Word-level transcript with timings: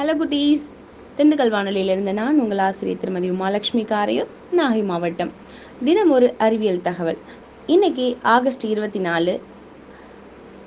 Hello 0.00 0.12
குட்டீஸ். 0.20 0.62
திண்டுக்கல் 1.16 1.50
வானொலியிலிருந்து 1.54 2.12
நான் 2.12 2.38
உங்கள் 2.38 2.58
ஆசிரியர் 2.58 3.00
திருமதி 3.00 3.30
உமாலட்சுமி 3.30 3.82
காரையூர் 3.90 4.30
நாகை 4.56 4.84
மாவட்டம். 4.84 5.32
தினம் 5.84 6.10
ஒரு 6.10 6.34
அறிவியல் 6.38 6.82
தகவல். 6.82 7.18
இன்னைக்கு 7.66 8.16
ஆகஸ்ட் 8.22 8.64
இருபத்தி 8.64 8.98
நாலு. 8.98 9.40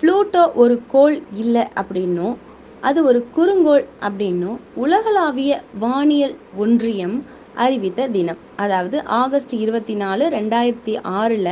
ப்ளூட்டோ 0.02 0.54
ஒரு 0.54 0.82
கோள் 0.88 1.22
இல்லை 1.34 1.64
அப்படின்னும் 1.82 2.36
அது 2.82 3.04
ஒரு 3.04 3.28
குறுங்கோள் 3.38 3.86
அப்படின்னும் 4.02 4.60
உலகளாவிய 4.76 5.61
வானியல் 5.79 6.36
ஒன்றியம் 6.55 7.25
அறிவித்த 7.55 8.07
தினம். 8.07 8.38
அதாவது 8.55 9.04
ஆகஸ்ட் 9.05 9.54
இருபத்தி 9.54 9.93
நாலு 9.93 10.29
ரெண்டாயிரத்தி 10.29 11.00
ஆறில் 11.04 11.52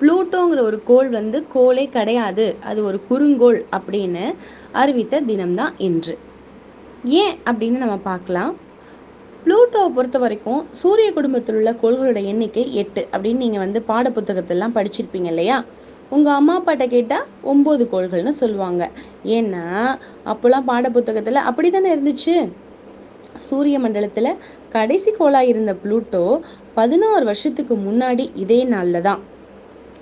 ப்ளூட்டோங்கிற 0.00 0.60
ஒரு 0.70 0.80
கோள் 0.84 1.08
வந்து 1.08 1.46
கோளே 1.54 1.88
கிடையாது 1.88 2.56
அது 2.60 2.84
ஒரு 2.84 3.00
குறுங்கோள் 3.10 3.62
அப்படின்னு 3.78 4.34
அறிவித்த 4.72 5.20
தினம்தான் 5.20 5.74
இன்று. 5.78 6.18
ஏன் 7.04 7.34
அப்படின்னு 7.50 7.78
நம்ம 7.82 7.96
பார்க்கலாம். 8.10 8.52
ப்ளூட்டோவை 9.44 9.90
பொறுத்த 9.96 10.18
வரைக்கும் 10.18 10.66
சூரிய 10.80 11.12
குடும்பத்தில் 11.16 11.56
உள்ள 11.58 11.70
கோள்களோட 11.82 12.20
எண்ணிக்கை 12.32 12.64
எட்டு 12.80 13.02
அப்படின்னு 13.12 13.42
நீங்கள் 13.44 13.62
வந்து 13.64 13.80
பாடப்புத்தகத்திலாம் 13.90 14.74
படிச்சிருப்பீங்க 14.76 15.28
இல்லையா? 15.32 15.56
உங்கள் 16.10 16.36
அம்மா 16.38 16.54
அப்பாட்ட 16.58 16.86
கேட்டால் 16.86 17.26
ஒம்பது 17.52 17.84
கோள்கள்னு 17.92 18.34
சொல்லுவாங்க. 18.42 18.90
ஏன்னா 19.36 19.64
அப்போல்லாம் 20.32 20.68
பாடப்புத்தகத்தில் 20.70 21.46
அப்படி 21.48 21.70
தானே 21.70 21.94
இருந்துச்சு? 21.96 22.34
சூரிய 23.48 23.78
மண்டலத்தில் 23.84 24.38
கடைசி 24.76 25.10
கோளாக 25.18 25.50
இருந்த 25.52 25.72
ப்ளூட்டோ 25.82 26.24
பதினாறு 26.74 27.24
வருஷத்துக்கு 27.24 27.74
முன்னாடி 27.88 28.30
இதே 28.34 28.64
நாளில் 28.64 29.06
தான். 29.08 29.20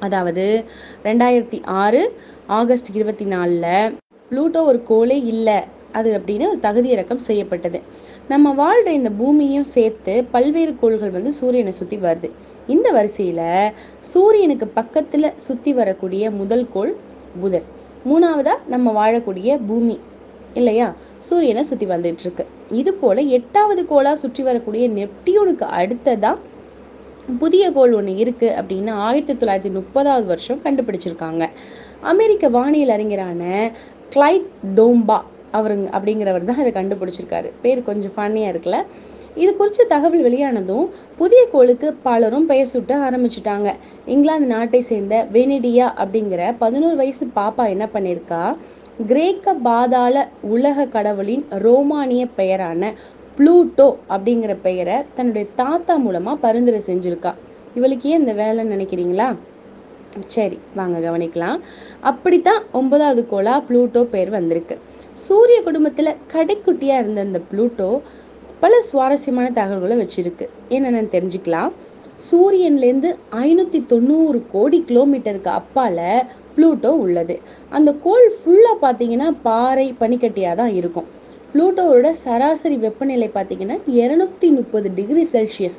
அதாவது 0.07 0.65
ரெண்டாயிரத்தி 1.09 1.59
ஆறு 1.65 2.01
ஆகஸ்ட் 2.47 2.91
இருபத்தி 2.97 3.25
நாலில் 3.25 3.95
ப்ளூட்டோ 4.31 4.61
ஒரு 4.71 4.83
கோளே 4.89 5.25
இல்லை 5.25 5.59
அது 5.93 6.23
அப்படின்னு 6.23 6.61
தகுதி 6.61 6.89
இறக்கம் 6.89 7.19
செய்யப்பட்டது. 7.19 7.81
நம்ம 8.29 8.53
வாழ்கிற 8.53 8.93
இந்த 8.93 9.11
பூமியும் 9.11 9.65
சேர்த்து 9.65 10.25
பல்வேறு 10.31 10.77
கோள்கள் 10.81 11.11
வந்து 11.11 11.33
சூரியனை 11.33 11.73
சுற்றி 11.73 11.97
வருது. 11.97 12.31
இந்த 12.67 12.91
வரிசையில் 12.91 13.73
சூரியனுக்கு 14.01 14.67
பக்கத்தில் 14.67 15.33
சுற்றி 15.37 15.73
வரக்கூடிய 15.73 16.31
முதல் 16.31 16.67
கோள் 16.73 16.97
புதன். 17.41 17.63
மூணாவதாக 18.09 18.57
நம்ம 18.67 19.11
வாழக்கூடிய 19.11 19.59
பூமி. 19.67 19.99
இல்லையா? 20.55 20.95
சூரியனை 21.19 21.63
சுற்றி 21.63 21.87
வந்துட்டுருக்கு. 21.87 22.45
இது 22.71 22.95
போல் 22.95 23.27
எட்டாவது 23.27 23.87
கோளாக 23.91 24.13
சுற்றி 24.13 24.43
வரக்கூடிய 24.43 24.89
நெப்டியூனுக்கு 24.89 25.67
அடுத்ததான் 25.81 26.39
புதிய 27.39 27.73
கோள் 27.73 27.93
ஒன்று 27.93 28.13
இருக்குது 28.13 28.55
அப்படின்னு 28.61 28.91
ஆயிரத்தி 28.91 29.47
தொள்ளாயிரத்தி 29.47 29.73
முப்பதாவது 29.73 30.25
வருஷம் 30.25 30.61
கண்டுபிடிச்சிருக்காங்க. 30.65 31.49
அமெரிக்க 32.01 32.49
வானியல் 32.49 32.89
அறிஞரான 32.89 33.71
கிளைட் 34.11 34.47
டோம்பா 34.77 35.21
அவருங்க 35.57 35.89
அப்படிங்கிறவர் 35.97 36.49
தான் 36.51 36.63
இதை 36.65 36.73
கண்டுபிடிச்சிருக்காரு. 36.79 37.51
பேர் 37.63 37.89
கொஞ்சம் 37.91 38.15
ஃபன்னியாக 38.17 38.53
இருக்குல்ல 38.55 38.81
இது 39.43 39.51
குறித்த 39.57 39.85
தகவல் 39.93 40.25
வெளியானதும் 40.27 40.87
புதிய 41.19 41.41
கோளுக்கு 41.53 41.89
பலரும் 42.07 42.47
பெயர் 42.51 42.71
சுட்ட 42.73 42.93
ஆரம்பிச்சிட்டாங்க. 43.09 43.69
இங்கிலாந்து 44.15 44.49
நாட்டை 44.55 44.81
சேர்ந்த 44.89 45.17
வெனிடியா 45.37 45.87
அப்படிங்கிற 46.03 46.43
பதினோரு 46.63 46.97
வயசு 47.03 47.27
பாப்பா 47.37 47.65
என்ன 47.75 47.87
பண்ணியிருக்கா? 47.95 48.43
கிரேக்க 49.11 49.55
பாதாள 49.67 50.25
உலக 50.55 50.87
கடவுளின் 50.97 51.45
ரோமானிய 51.67 52.23
பெயரான 52.39 52.93
ப்ளூட்டோ 53.37 53.89
அப்படிங்கிற 54.15 54.53
பெயரை 54.67 54.97
தன்னுடைய 55.17 55.47
தாத்தா 55.61 55.97
மூலமாக 56.07 56.43
பரிந்துரை 56.47 56.81
செஞ்சுருக்கா. 56.89 57.33
இவளுக்கு 57.79 58.11
ஏன் 58.11 58.21
இந்த 58.25 58.35
வேலைன்னு 58.43 58.75
நினைக்கிறீங்களா? 58.77 59.29
சரி 60.35 60.59
வாங்க 60.75 60.99
கவனிக்கலாம். 60.99 61.59
அப்படித்தான் 62.11 62.63
ஒன்பதாவது 62.73 63.23
கோளா 63.33 63.55
ப்ளூட்டோ 63.69 64.03
பேர் 64.15 64.31
வந்திருக்கு. 64.31 64.77
சூரிய 65.25 65.59
குடும்பத்தில் 65.67 66.19
கடைக்குட்டியாக 66.33 67.03
இருந்த 67.03 67.21
இந்த 67.29 67.41
ப்ளூட்டோ 67.51 67.89
பல 68.63 68.75
சுவாரஸ்யமான 68.89 69.47
தகவல்களை 69.59 69.97
வச்சிருக்கு. 70.01 70.45
என்னென்னு 70.77 71.13
தெரிஞ்சுக்கலாம். 71.15 71.71
சூரியன்லேருந்து 72.29 73.11
ஐநூற்றி 73.47 73.81
தொண்ணூறு 73.93 74.39
கோடி 74.55 74.79
கிலோமீட்டருக்கு 74.89 75.51
அப்பால் 75.61 76.01
ப்ளூட்டோ 76.55 76.91
உள்ளது. 77.05 77.35
அந்த 77.77 77.91
கோள் 78.05 78.27
ஃபுல்லாக 78.39 78.77
பார்த்தீங்கன்னா 78.85 79.29
பாறை 79.47 79.87
பனிக்கட்டியாக 80.01 80.59
தான் 80.61 80.73
இருக்கும். 80.81 81.09
ப்ளூட்டோவோட 81.53 82.09
சராசரி 82.25 82.77
வெப்பநிலை 82.87 83.29
பார்த்தீங்கன்னா 83.37 83.77
இரநூத்தி 84.01 84.49
முப்பது 84.59 84.89
டிகிரி 84.99 85.25
செல்சியஸ். 85.35 85.79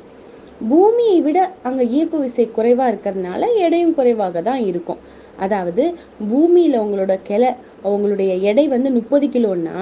பூமியை 0.70 1.18
விட 1.26 1.38
அங்கே 1.68 1.84
ஈர்ப்பு 1.98 2.18
விசை 2.24 2.46
குறைவாக 2.56 2.90
இருக்கிறதுனால 2.92 3.42
எடையும் 3.64 3.94
குறைவாக 3.98 4.42
தான் 4.48 4.62
இருக்கும். 4.70 5.00
அதாவது 5.44 5.84
பூமியில் 6.30 6.80
உங்களோட 6.84 7.12
கிளை 7.28 7.50
அவங்களுடைய 7.86 8.32
எடை 8.50 8.64
வந்து 8.74 8.90
முப்பது 8.98 9.28
கிலோன்னா 9.36 9.76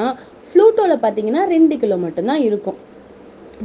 ஃப்ளூட்டோவில் 0.51 1.03
பார்த்தீங்கன்னா 1.05 1.43
ரெண்டு 1.55 1.75
கிலோ 1.83 1.97
மட்டும்தான் 2.05 2.45
இருக்கும். 2.49 2.79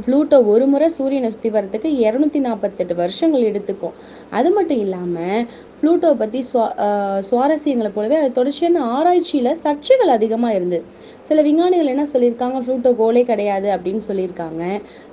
ப்ளூட்டோ 0.04 0.36
ஒரு 0.52 0.64
முறை 0.70 0.86
சூரியனை 0.96 1.28
சுற்றி 1.32 1.50
வர்றதுக்கு 1.54 1.88
இரநூத்தி 2.04 2.40
நாற்பத்தெட்டு 2.46 2.94
வருஷங்கள் 3.00 3.46
எடுத்துக்கும். 3.50 3.94
அது 4.38 4.48
மட்டும் 4.56 4.80
இல்லாமல் 4.84 5.44
ப்ளூட்டோவை 5.80 6.16
பற்றி 6.22 6.40
சுவா 6.48 6.64
சுவாரஸ்யங்களை 7.28 7.90
போலவே 7.96 8.16
அது 8.20 8.30
தொடர்ச்சியான 8.38 8.82
ஆராய்ச்சியில் 8.96 9.50
சர்ச்சைகள் 9.64 10.14
அதிகமாக 10.16 10.56
இருந்தது 10.58 10.84
சில 11.28 11.42
விஞ்ஞானிகள் 11.46 11.90
என்ன 11.92 12.04
சொல்லியிருக்காங்க? 12.14 12.58
ப்ளூட்டோ 12.64 12.90
கோலே 13.00 13.22
கிடையாது 13.30 13.68
அப்படின்னு 13.74 14.02
சொல்லியிருக்காங்க. 14.08 14.62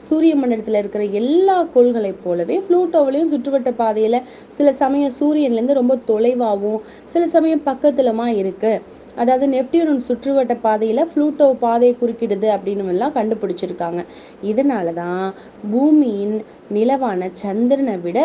சூரிய 0.07 0.33
மண்டலத்தில் 0.39 0.79
இருக்கிற 0.79 1.03
எல்லா 1.19 1.57
கோள்களைப் 1.73 2.23
போலவே 2.23 2.55
ப்ளூட்டோவிலையும் 2.69 3.31
சுற்றுவட்ட 3.33 3.71
பாதையில் 3.81 4.25
சில 4.57 4.71
சமயம் 4.81 5.13
சூரியன்லேருந்து 5.19 5.79
ரொம்ப 5.81 5.95
தொலைவாகவும் 6.09 6.81
சில 7.13 7.23
சமயம் 7.35 7.63
பக்கத்துலமா 7.69 8.27
இருக்குது 8.41 8.81
அதாவது 9.19 9.45
நெப்டியூன் 9.47 10.05
சுற்றுவட்ட 10.07 10.53
பாதையில் 10.61 11.09
ஃப்ளூட்டோ 11.11 11.47
பாதையை 11.63 11.93
குறுக்கிடுது 12.01 12.47
அப்படின்னு 12.55 12.93
எல்லாம் 12.95 13.15
கண்டுபிடிச்சிருக்காங்க. 13.17 14.01
இதனால 14.43 14.93
தான் 14.93 15.25
பூமியின் 15.71 16.35
நிலவான 16.73 17.29
சந்திரனை 17.33 17.97
விட 17.97 18.19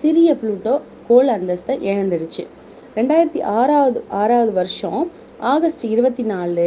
சிறிய 0.00 0.36
ப்ளூட்டோ 0.42 0.74
கோல் 1.08 1.30
அந்தஸ்தை 1.36 1.74
இழந்துருச்சு. 1.90 2.44
ரெண்டாயிரத்தி 2.96 3.40
ஆறாவது 3.58 4.00
ஆறாவது 4.10 4.52
வருஷம் 4.52 5.02
ஆகஸ்ட் 5.52 5.84
இருபத்தி 5.84 6.22
நாலு 6.22 6.66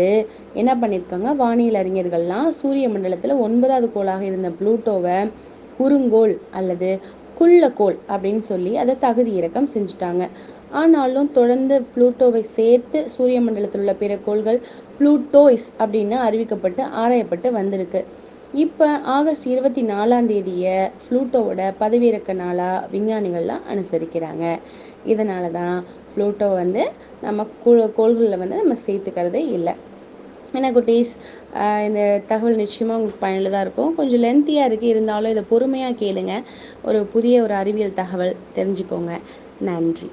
என்ன 0.53 0.72
பண்ணியிருக்காங்க 0.75 1.31
வானியல் 1.35 1.79
அறிஞர்கள்லாம் 1.81 2.47
சூரிய 2.59 2.90
மண்டலத்தில் 2.90 3.41
ஒன்பதாவது 3.45 3.88
கோளாக 3.95 4.23
இருந்த 4.23 4.50
ப்ளூட்டோவை 4.59 5.17
குறுங்கோல் 5.78 6.40
அல்லது 6.51 6.90
குள்ளக்கோள் 7.40 7.97
அப்படின்னு 8.09 8.44
சொல்லி 8.50 8.78
அதை 8.78 8.95
தகுதி 9.00 9.31
இறக்கம் 9.35 9.69
செஞ்சுட்டாங்க. 9.73 10.23
ஆனாலும் 10.81 11.29
தொடர்ந்து 11.38 11.75
ப்ளூட்டோவை 11.94 12.41
சேர்த்து 12.57 13.00
சூரிய 13.16 13.39
மண்டலத்தில் 13.45 13.81
உள்ள 13.84 13.94
பிற 14.01 14.13
கோள்கள் 14.28 14.59
ப்ளூட்டோய்ஸ் 14.97 15.67
அப்படின்னு 15.84 16.17
அறிவிக்கப்பட்டு 16.28 16.81
ஆராயப்பட்டு 17.03 17.47
வந்திருக்கு. 17.59 18.01
இப்போ 18.63 18.88
ஆகஸ்ட் 19.17 19.45
இருபத்தி 19.53 19.81
நாலாம் 19.91 20.28
தேதியை 20.31 20.75
ப்ளூட்டோவோட 21.06 21.61
பதவியிறக்க 21.81 22.34
நாளாக 22.41 22.88
விஞ்ஞானிகள்லாம் 22.94 23.63
அனுசரிக்கிறாங்க. 23.73 24.45
இதனால 25.13 25.45
தான் 25.59 25.78
ப்ளூட்டோ 26.16 26.47
வந்து 26.61 26.84
நம்ம 27.25 27.45
கோள்களில் 27.97 28.41
வந்து 28.44 28.61
நம்ம 28.61 28.75
சேர்த்துக்கிறதே 28.85 29.44
இல்லை. 29.57 29.73
என்ன 30.57 30.67
குட்டீஸ் 30.73 31.13
இந்த 31.85 32.01
தகவல் 32.31 32.59
நிச்சயமாக 32.63 32.97
உங்களுக்கு 32.97 33.23
பயனுள்ளதாக 33.25 33.66
இருக்கும். 33.66 33.94
கொஞ்சம் 34.00 34.23
லென்த்தியாக 34.25 34.69
இருக்குது 34.69 34.94
இருந்தாலும் 34.95 35.34
இதை 35.35 35.44
பொறுமையாக 35.53 36.00
கேளுங்க. 36.03 36.35
ஒரு 36.90 37.00
புதிய 37.13 37.41
ஒரு 37.45 37.55
அறிவியல் 37.61 38.00
தகவல் 38.01 38.41
தெரிஞ்சுக்கோங்க. 38.57 39.13
நன்றி. 39.69 40.09